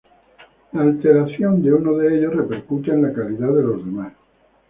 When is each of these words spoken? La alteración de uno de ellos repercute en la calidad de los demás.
La 0.71 0.81
alteración 0.81 1.61
de 1.61 1.71
uno 1.71 1.95
de 1.97 2.17
ellos 2.17 2.33
repercute 2.35 2.89
en 2.89 3.03
la 3.03 3.13
calidad 3.13 3.53
de 3.53 3.61
los 3.61 3.85
demás. 3.85 4.13